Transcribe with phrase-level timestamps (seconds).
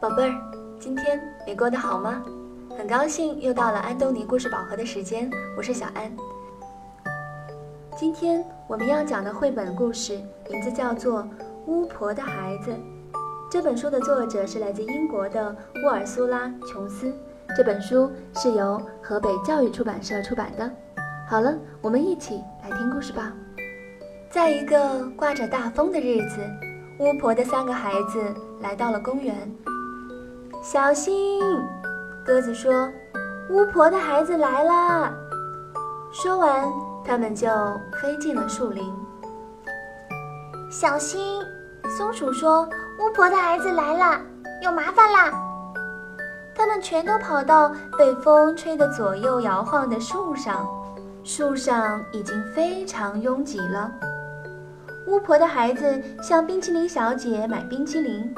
[0.00, 0.34] 宝贝儿，
[0.78, 2.24] 今天你过得好吗？
[2.70, 6.10] 很高兴又到了安东尼故事宝盒的时间，我是小安。
[7.98, 10.18] 今天我们要讲的绘本故事
[10.48, 11.22] 名字叫做
[11.66, 12.70] 《巫婆的孩子》。
[13.50, 17.12] 这本书的作者是来自英国的沃尔苏拉·琼斯。
[17.54, 20.70] 这本书是由河北教育出版社出版的。
[21.28, 23.34] 好了，我们一起来听故事吧。
[24.30, 26.38] 在一个刮着大风的日子，
[27.00, 29.36] 巫婆的三个孩子来到了公园。
[30.62, 31.40] 小心！
[32.22, 32.92] 鸽子说
[33.48, 35.10] ：“巫婆的孩子来啦！”
[36.12, 36.70] 说完，
[37.02, 37.48] 他们就
[38.00, 38.84] 飞进了树林。
[40.70, 41.42] 小心！
[41.96, 42.68] 松鼠说
[43.00, 44.20] ：“巫婆的孩子来啦，
[44.62, 45.32] 有麻烦啦！”
[46.54, 50.68] 他们全都跑到被风吹得左右摇晃的树上，
[51.24, 53.90] 树上已经非常拥挤了。
[55.06, 58.32] 巫婆的孩子向冰淇淋小姐买冰淇淋。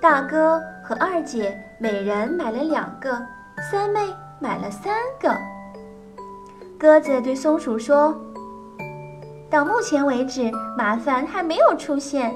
[0.00, 3.20] 大哥和二姐每人买了两个，
[3.72, 3.98] 三妹
[4.38, 5.36] 买了三个。
[6.78, 8.16] 鸽子对松鼠说
[9.50, 12.32] ：“到目前为止，麻烦还没有出现。”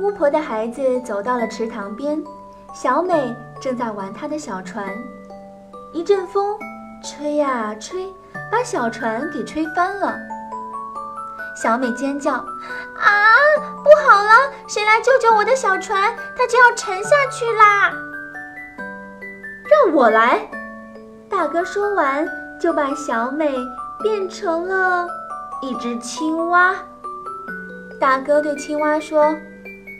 [0.00, 2.20] 巫婆的孩子走到了池塘边，
[2.74, 4.88] 小美正在玩她的小船。
[5.92, 6.58] 一阵风
[7.00, 8.12] 吹呀吹，
[8.50, 10.18] 把小船给吹翻了。
[11.60, 12.32] 小美尖叫
[12.96, 13.34] ：“啊，
[13.84, 14.30] 不好了！
[14.66, 16.14] 谁来救救我的小船？
[16.34, 17.92] 它就要沉下去啦！”
[19.68, 20.40] 让我来。
[21.28, 22.26] 大哥说完，
[22.58, 23.54] 就把小美
[24.02, 25.06] 变成了
[25.60, 26.74] 一只青蛙。
[28.00, 29.36] 大哥对青蛙说：“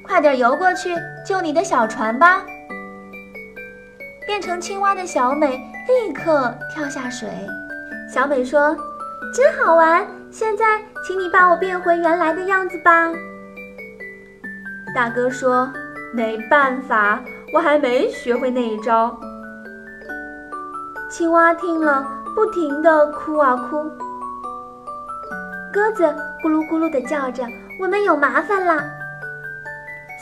[0.09, 0.95] 快点游过去
[1.27, 2.43] 救你的小船吧！”
[4.27, 7.29] 变成青蛙的小美立刻跳下水。
[8.13, 8.75] 小美说
[9.35, 13.11] ：“真好玩！”现在，请你把我变回原来的样子吧。
[14.95, 15.71] 大哥说
[16.15, 17.21] ：“没办法，
[17.53, 19.19] 我还没学会那一招。”
[21.11, 23.91] 青蛙听了，不停地哭啊哭。
[25.73, 26.05] 鸽子
[26.43, 27.45] 咕噜咕噜地叫着
[27.81, 28.83] ：“我们有麻烦啦！”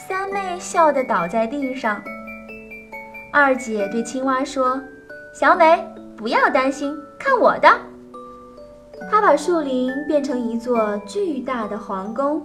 [0.07, 2.01] 三妹笑得倒在地上。
[3.31, 4.81] 二姐对青蛙说
[5.33, 5.87] ：“小美，
[6.17, 7.69] 不要担心，看我的。”
[9.09, 12.41] 他把树林变成一座巨大的皇宫，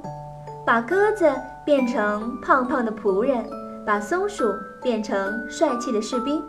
[0.64, 1.32] 把鸽子
[1.64, 3.44] 变成胖胖的仆人，
[3.86, 6.42] 把松鼠变成帅气的士兵。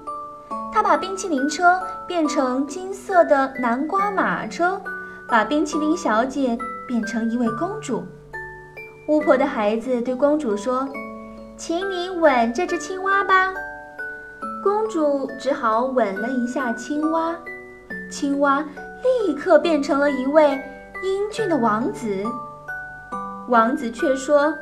[0.74, 4.82] 他把冰淇淋车变成金色的南瓜马车，
[5.28, 8.04] 把冰淇淋小姐变成一位公主。
[9.08, 10.88] 巫婆的孩子对公主说
[11.56, 13.54] ：“请你吻这只青蛙吧。”
[14.64, 17.36] 公主只好吻了一下青蛙，
[18.12, 18.66] 青蛙。
[19.24, 20.60] 立刻变成了一位
[21.04, 22.24] 英俊的王子。
[23.48, 24.54] 王子却说：“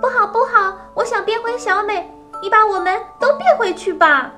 [0.00, 0.76] 不好，不好！
[0.94, 2.10] 我想变回小美，
[2.42, 4.32] 你把我们都变回去吧。”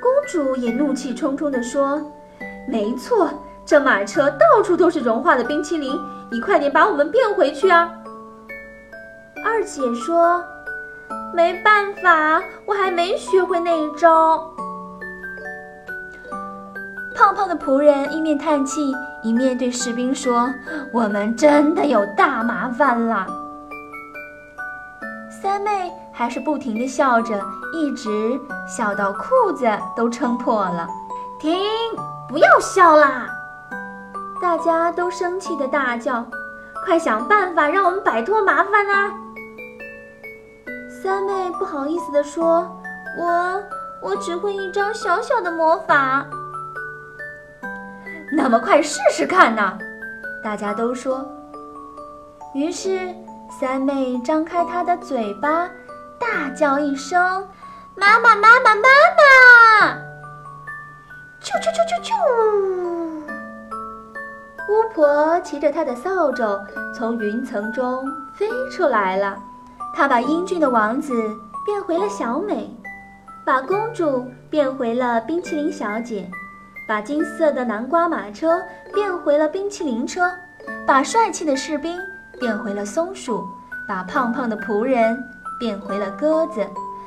[0.00, 2.00] 公主也怒气冲冲地说
[2.68, 3.28] ：“没错，
[3.66, 5.98] 这马车到处都是融化的冰淇淋，
[6.30, 7.92] 你快点把我们变回去啊！”
[9.44, 10.44] 二姐说
[11.34, 14.48] ：“没办法，我还没学会那一招。”
[17.20, 20.50] 胖胖的仆人一面叹气，一面对士兵说
[20.90, 23.26] ：“我们真的有大麻烦了。”
[25.30, 27.38] 三妹还是不停地笑着，
[27.74, 30.88] 一直笑到裤子都撑破了。
[31.38, 31.60] 停，
[32.26, 33.28] 不要笑啦！
[34.40, 36.24] 大家都生气地大叫
[36.86, 39.12] ：“快想办法让我们摆脱麻烦啊！”
[41.02, 42.66] 三妹不好意思地说
[43.20, 43.62] ：“我，
[44.00, 46.26] 我只会一招小小的魔法。”
[48.32, 49.78] 那么快试试看呢？
[50.42, 51.26] 大家都说。
[52.54, 53.14] 于是
[53.60, 55.68] 三妹张开她的嘴巴，
[56.18, 57.46] 大叫一声
[57.94, 59.94] ：“妈妈，妈妈，妈妈！”
[61.42, 62.14] 啾啾啾啾啾！
[64.68, 66.58] 巫婆骑着她的扫帚
[66.94, 68.04] 从云层中
[68.34, 69.36] 飞出来了。
[69.92, 71.12] 她把英俊的王子
[71.66, 72.72] 变回了小美，
[73.44, 76.30] 把公主变回了冰淇淋小姐。
[76.90, 78.60] 把金色的南瓜马车
[78.92, 80.28] 变回了冰淇淋车，
[80.84, 81.96] 把帅气的士兵
[82.40, 83.48] 变回了松鼠，
[83.86, 85.16] 把胖胖的仆人
[85.56, 86.66] 变回了鸽子，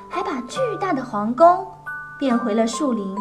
[0.10, 1.68] 还把巨大的皇宫
[2.18, 3.14] 变回了树林。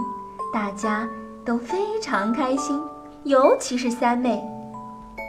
[0.55, 1.09] 大家
[1.44, 2.81] 都非常开心，
[3.25, 4.41] 尤其是三妹。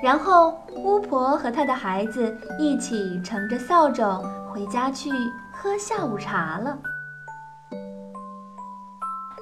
[0.04, 4.22] 然后巫婆和她的孩子一起乘着扫帚
[4.54, 5.10] 回家去
[5.52, 6.78] 喝下午茶了。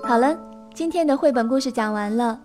[0.05, 0.33] 好了。
[0.73, 2.39] 今天的绘本故事讲完了。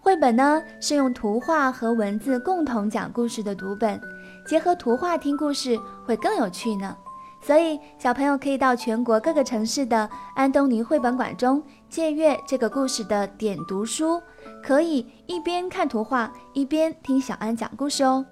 [0.00, 4.00] 绘本呢是用图画和文字共同讲故事的读本，
[4.46, 6.96] 结合图画听故事会更有趣呢。
[7.42, 14.22] 所以小朋友可以到全国各个城市的安东尼绘本馆中借阅这个故事的点读书，
[14.62, 18.24] 可以一边看图画一边听小安讲故事哦。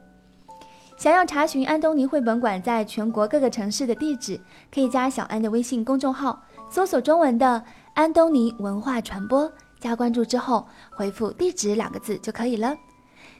[0.96, 4.40] 想要查询安东尼绘本馆在全国各个城市的地址，
[4.72, 9.50] 可以加小安的微信公众号，搜索中文的“安东尼文化传播”，
[9.80, 12.74] 加关注之后回复“地址”两个字就可以了。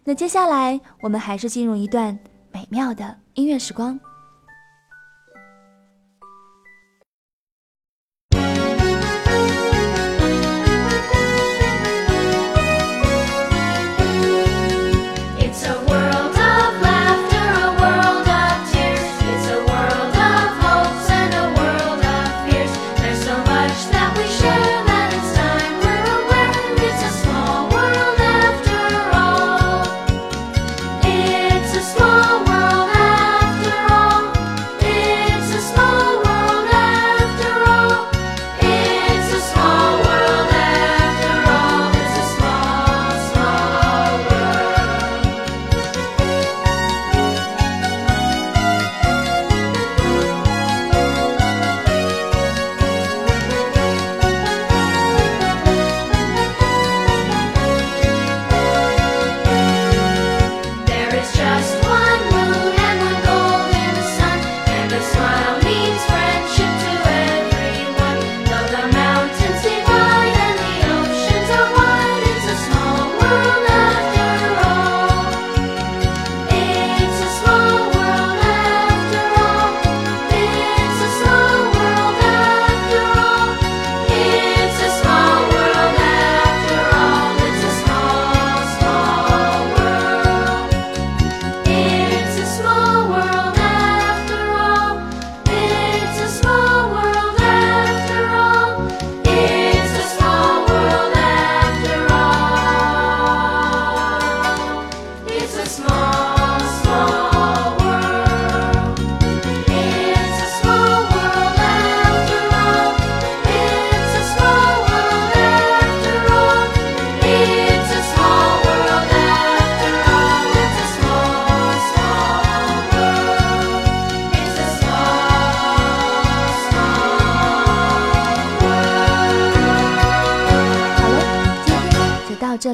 [0.04, 2.18] 那接下来我们还是进入一段
[2.52, 3.98] 美妙的音乐时光。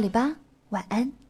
[0.09, 0.37] 好吧，
[0.71, 1.28] 晚安。